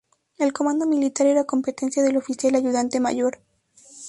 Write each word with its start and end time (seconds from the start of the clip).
El 0.39 0.51
comando 0.51 0.87
militar 0.87 1.27
era 1.27 1.43
competencia 1.43 2.01
del 2.01 2.17
oficial 2.17 2.55
ayudante 2.55 2.99
mayor. 2.99 3.37